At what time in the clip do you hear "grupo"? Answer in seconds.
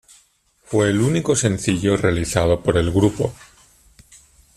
2.89-3.35